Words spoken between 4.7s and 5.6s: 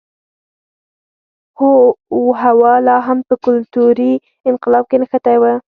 کې نښتی و.